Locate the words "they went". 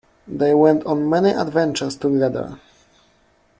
0.27-0.83